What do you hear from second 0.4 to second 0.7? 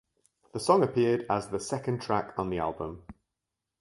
The